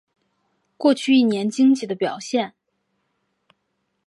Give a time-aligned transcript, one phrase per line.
[0.77, 2.55] 过去一年经济的表现